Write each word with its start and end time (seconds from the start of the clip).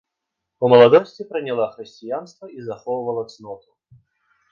У 0.67 0.69
маладосці 0.73 1.21
прыняла 1.33 1.67
хрысціянства 1.75 2.45
і 2.61 2.65
захоўвала 2.69 3.23
цноту. 3.35 3.69